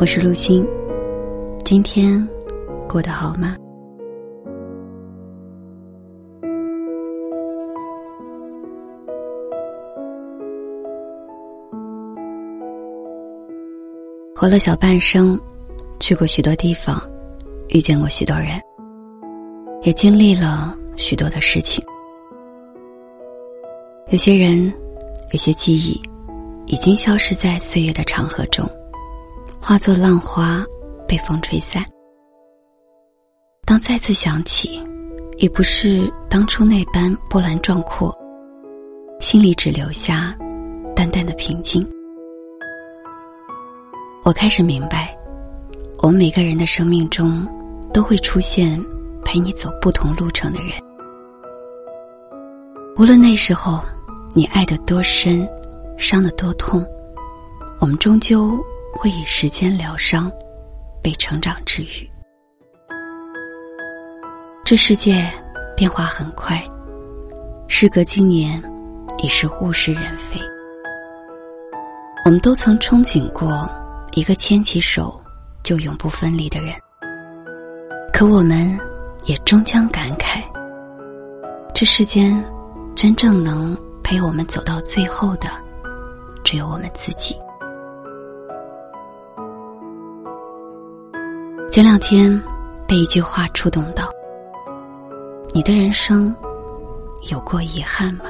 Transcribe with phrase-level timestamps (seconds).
[0.00, 0.66] 我是陆欣，
[1.62, 2.26] 今天
[2.88, 3.54] 过得好吗？
[14.34, 15.38] 活了小半生，
[16.00, 16.98] 去过许多地方，
[17.68, 18.58] 遇见过许多人，
[19.82, 21.84] 也经历了许多的事情。
[24.08, 24.72] 有些人，
[25.30, 26.00] 有些记忆，
[26.64, 28.66] 已经消失在岁月的长河中。
[29.62, 30.64] 化作浪花，
[31.06, 31.84] 被风吹散。
[33.66, 34.82] 当再次想起，
[35.36, 38.16] 已不是当初那般波澜壮阔，
[39.20, 40.34] 心里只留下
[40.96, 41.86] 淡淡的平静。
[44.24, 45.14] 我开始明白，
[45.98, 47.46] 我们每个人的生命中，
[47.92, 48.82] 都会出现
[49.24, 50.72] 陪你走不同路程的人。
[52.96, 53.78] 无论那时候
[54.32, 55.46] 你爱得多深，
[55.98, 56.84] 伤得多痛，
[57.78, 58.58] 我们终究。
[58.92, 60.30] 会以时间疗伤，
[61.02, 62.08] 被成长治愈。
[64.64, 65.28] 这世界
[65.76, 66.62] 变化很快，
[67.66, 68.62] 时隔今年，
[69.18, 70.40] 已是物是人非。
[72.24, 73.68] 我们都曾憧憬过
[74.12, 75.20] 一个牵起手
[75.62, 76.74] 就永不分离的人，
[78.12, 78.78] 可我们
[79.24, 80.42] 也终将感慨，
[81.74, 82.44] 这世间
[82.94, 85.48] 真正能陪我们走到最后的，
[86.44, 87.34] 只有我们自己。
[91.70, 92.28] 前两天
[92.88, 94.10] 被一句话触动到
[95.54, 96.34] ：“你的人生
[97.30, 98.24] 有过遗憾吗？”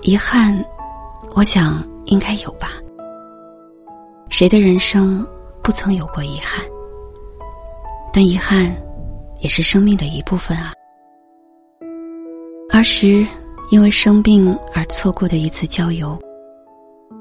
[0.00, 0.64] 遗憾，
[1.36, 2.70] 我想应该有吧。
[4.30, 5.26] 谁的人生
[5.62, 6.64] 不曾有过遗憾？
[8.14, 8.74] 但遗憾
[9.40, 10.72] 也是生命的一部分啊。
[12.72, 13.26] 儿时
[13.70, 16.18] 因为生病而错过的一次郊游，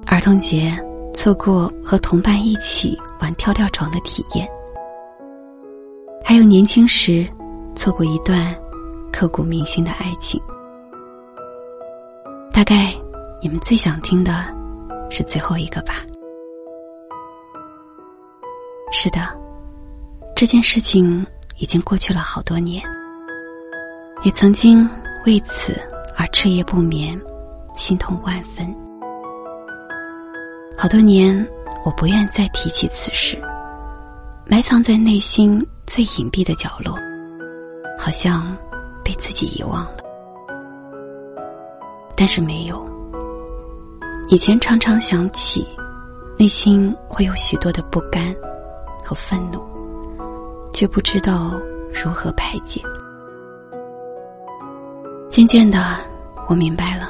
[0.08, 0.74] 儿童节。
[1.14, 4.48] 错过和同伴一起玩跳跳床的体验，
[6.24, 7.28] 还有年轻时
[7.76, 8.56] 错过一段
[9.12, 10.42] 刻骨铭心的爱情。
[12.54, 12.94] 大概
[13.42, 14.46] 你们最想听的
[15.10, 15.96] 是最后一个吧？
[18.92, 19.20] 是的，
[20.36, 21.26] 这件事情
[21.58, 22.84] 已经过去了好多年，
[24.24, 24.88] 也曾经
[25.26, 25.76] 为此
[26.18, 27.20] 而彻夜不眠，
[27.76, 28.74] 心痛万分。
[30.82, 31.46] 好多年，
[31.84, 33.38] 我不愿再提起此事，
[34.46, 36.96] 埋藏在内心最隐蔽的角落，
[37.98, 38.56] 好像
[39.04, 39.98] 被自己遗忘了。
[42.16, 42.82] 但是没有，
[44.30, 45.68] 以前常常想起，
[46.38, 48.34] 内心会有许多的不甘
[49.04, 49.62] 和愤怒，
[50.72, 51.52] 却不知道
[51.94, 52.82] 如何排解。
[55.30, 55.98] 渐渐的，
[56.48, 57.10] 我明白了，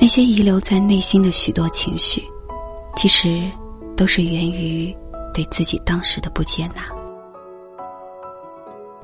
[0.00, 2.20] 那些遗留在内心的许多情绪。
[3.00, 3.50] 其实，
[3.96, 4.94] 都是源于
[5.32, 6.82] 对自己当时的不接纳。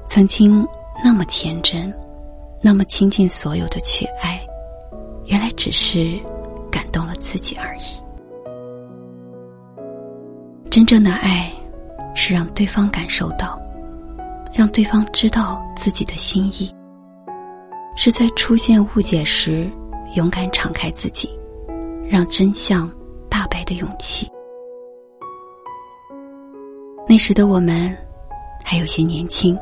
[0.06, 0.68] 曾经
[1.02, 1.90] 那么天真，
[2.62, 4.38] 那么倾尽所有的去爱，
[5.24, 6.12] 原来只是
[6.70, 7.80] 感动了自己而已。
[10.70, 11.50] 真正的爱，
[12.14, 13.58] 是让对方感受到，
[14.52, 16.70] 让对方知道自己的心意，
[17.96, 19.66] 是在出现误解时
[20.16, 21.30] 勇敢敞开自己，
[22.10, 22.86] 让真相。
[23.66, 24.26] 的勇气。
[27.06, 27.94] 那时的我们
[28.64, 29.56] 还有些年轻，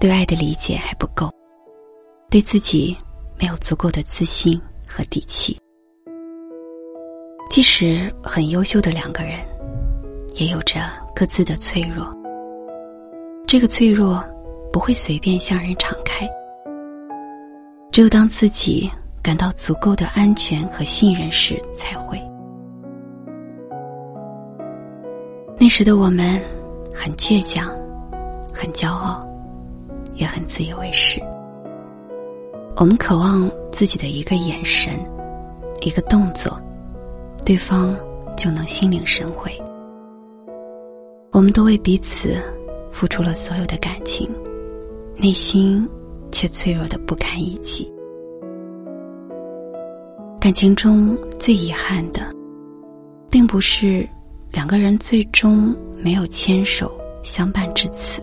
[0.00, 1.30] 对爱的理解还不够，
[2.28, 2.96] 对自己
[3.40, 5.56] 没有足够的自信和底气。
[7.48, 9.38] 即使很优秀的两个人，
[10.34, 10.80] 也有着
[11.14, 12.06] 各自的脆弱。
[13.46, 14.24] 这个脆弱
[14.72, 16.28] 不会随便向人敞开，
[17.92, 18.90] 只有当自己
[19.22, 22.20] 感到足够的安全和信任时，才会。
[25.64, 26.38] 那时的我们，
[26.94, 27.74] 很倔强，
[28.52, 29.26] 很骄傲，
[30.12, 31.18] 也很自以为是。
[32.76, 34.92] 我们渴望自己的一个眼神，
[35.80, 36.60] 一个动作，
[37.46, 37.96] 对方
[38.36, 39.50] 就能心领神会。
[41.30, 42.36] 我们都为彼此
[42.92, 44.28] 付出了所有的感情，
[45.16, 45.88] 内心
[46.30, 47.90] 却脆弱的不堪一击。
[50.38, 52.20] 感情中最遗憾的，
[53.30, 54.06] 并不是。
[54.54, 58.22] 两个人最终没有牵手相伴至此，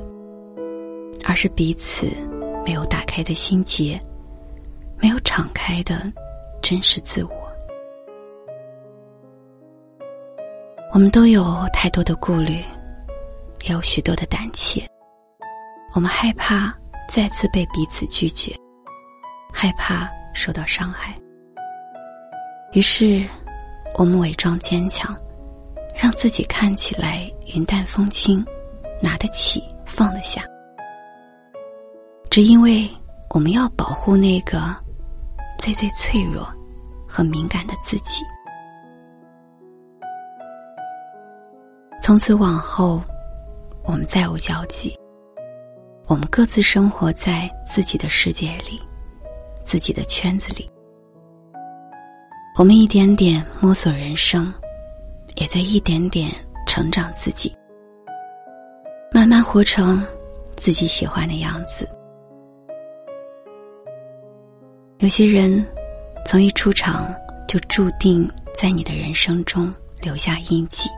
[1.26, 2.08] 而是彼此
[2.66, 4.02] 没有打开的心结，
[4.98, 6.10] 没有敞开的
[6.62, 7.32] 真实自我。
[10.94, 11.44] 我们都有
[11.74, 12.64] 太多的顾虑，
[13.66, 14.82] 也有许多的胆怯。
[15.94, 16.74] 我们害怕
[17.10, 18.56] 再次被彼此拒绝，
[19.52, 21.14] 害怕受到伤害，
[22.72, 23.28] 于是
[23.96, 25.14] 我们伪装坚强。
[26.02, 28.44] 让自己看起来云淡风轻，
[29.04, 30.42] 拿得起放得下。
[32.28, 32.90] 只因为
[33.30, 34.76] 我们要保护那个
[35.60, 36.52] 最最脆弱
[37.08, 38.24] 和敏感的自己。
[42.02, 43.00] 从此往后，
[43.84, 44.98] 我们再无交集。
[46.08, 48.82] 我们各自生活在自己的世界里，
[49.64, 50.68] 自己的圈子里。
[52.58, 54.52] 我们一点点摸索人生，
[55.36, 56.32] 也在一点点
[56.68, 57.56] 成长自己，
[59.12, 60.06] 慢慢活成
[60.56, 61.88] 自己喜欢的样子。
[65.00, 65.66] 有些人
[66.26, 67.14] 从一出场
[67.48, 70.90] 就注定在你的人生中留下印记，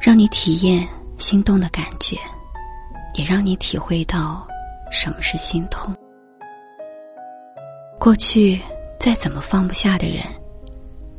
[0.00, 0.86] 让你体验
[1.18, 2.16] 心动的感觉。
[3.18, 4.46] 也让你体会到
[4.92, 5.96] 什么是心痛。
[7.98, 8.60] 过去
[8.98, 10.22] 再怎么放不下的人，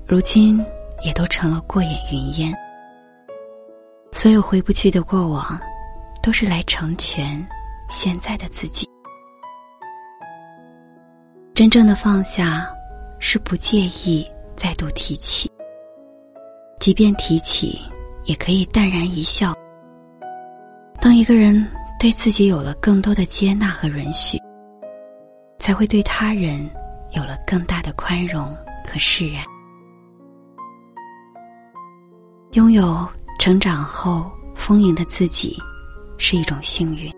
[0.05, 0.63] 如今
[1.03, 2.53] 也都成了过眼云烟。
[4.11, 5.59] 所有回不去的过往，
[6.21, 7.45] 都是来成全
[7.89, 8.87] 现在的自己。
[11.53, 12.67] 真正的放下，
[13.19, 15.51] 是不介意再度提起，
[16.79, 17.81] 即便提起，
[18.25, 19.53] 也可以淡然一笑。
[20.99, 21.67] 当一个人。
[21.99, 24.37] 对自己有了更多的接纳和允许，
[25.57, 26.69] 才会对他人
[27.15, 28.55] 有了更大的宽容
[28.85, 29.43] 和释然。
[32.53, 33.07] 拥有
[33.39, 35.57] 成长后丰盈的自己，
[36.17, 37.11] 是一种幸运。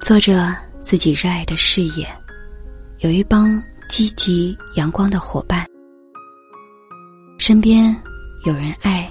[0.00, 2.06] 做着自己热爱的事业，
[2.98, 5.66] 有一帮积极阳光的伙伴，
[7.38, 7.94] 身边
[8.44, 9.10] 有人爱，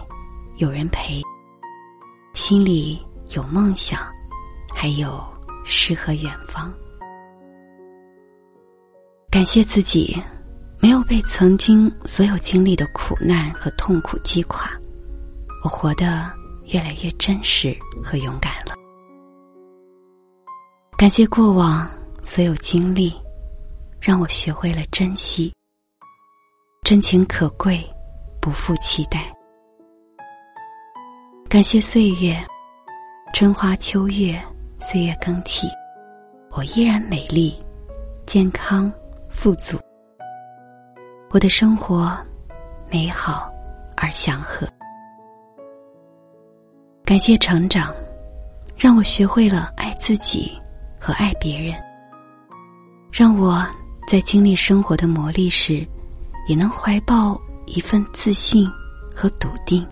[0.58, 1.22] 有人陪，
[2.34, 3.00] 心里。
[3.32, 4.00] 有梦想，
[4.74, 5.22] 还有
[5.66, 6.74] 诗和远方。
[9.30, 10.16] 感谢自己，
[10.80, 14.72] 没有被曾经所有经历的苦难和痛苦击垮，
[15.64, 16.32] 我活得
[16.66, 18.76] 越来越真实和勇敢了。
[20.98, 21.90] 感谢过往
[22.24, 23.14] 所有经历，
[24.00, 25.54] 让我学会了珍惜。
[26.84, 27.84] 真情可贵，
[28.42, 29.32] 不负期待。
[31.50, 32.38] 感谢岁月。
[33.34, 34.42] 春花秋月，
[34.80, 35.68] 岁月更替，
[36.52, 37.54] 我依然美丽、
[38.26, 38.92] 健康、
[39.30, 39.78] 富足。
[41.30, 42.18] 我的生活
[42.92, 43.52] 美好
[43.96, 44.68] 而祥和。
[47.06, 47.94] 感谢成长，
[48.76, 50.52] 让我学会了爱自己
[51.00, 51.76] 和爱别人，
[53.12, 53.66] 让我
[54.08, 55.88] 在经历生活的磨砺时，
[56.48, 58.70] 也能怀抱一份自信
[59.16, 59.88] 和笃定。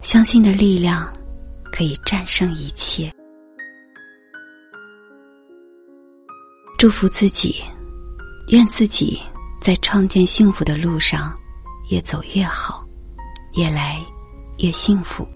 [0.00, 1.12] 相信的力量。
[1.72, 3.12] 可以战胜一切。
[6.78, 7.56] 祝福自己，
[8.48, 9.20] 愿自己
[9.66, 11.36] 在创建幸福的路上
[11.90, 12.86] 越走越好，
[13.54, 14.00] 越来
[14.58, 15.26] 越幸福。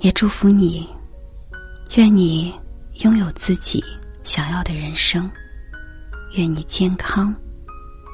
[0.00, 0.86] 也祝福你，
[1.96, 2.54] 愿你
[3.02, 3.82] 拥有自己
[4.24, 5.26] 想要的人生，
[6.36, 7.34] 愿你健康、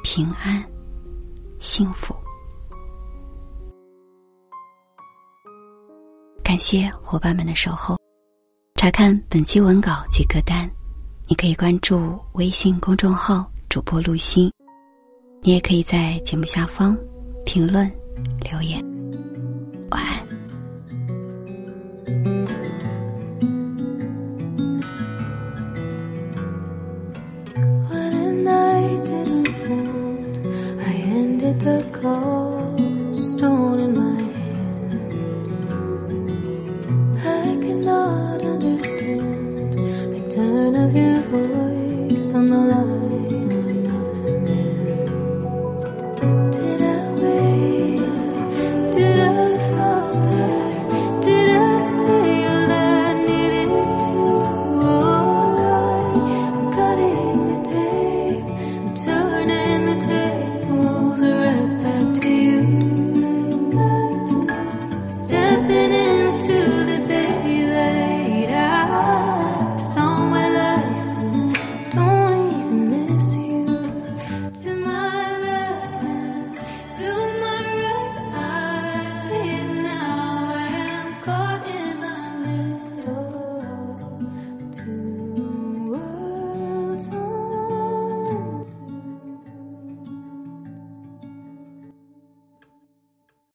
[0.05, 0.65] 平安、
[1.59, 2.15] 幸福。
[6.45, 7.99] 感谢伙伴们的守候。
[8.77, 10.71] 查看本期文稿及歌单，
[11.29, 14.51] 你可以关注微信公众号“主播陆心”，
[15.43, 16.97] 你也可以在节目下方
[17.45, 17.91] 评论
[18.51, 18.96] 留言。